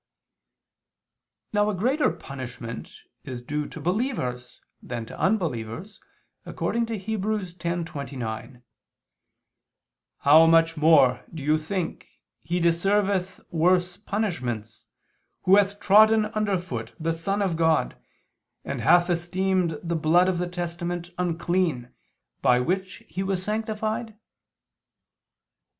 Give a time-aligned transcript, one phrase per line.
[1.53, 5.99] Now a greater punishment is due to believers than to unbelievers,
[6.43, 7.21] according to Heb.
[7.21, 8.63] 10:29:
[10.21, 12.07] "How much more, do you think,
[12.39, 14.87] he deserveth worse punishments,
[15.43, 17.95] who hath trodden under foot the Son of God,
[18.65, 21.89] and hath esteemed the blood of the testament unclean,
[22.41, 24.17] by which he was sanctified?"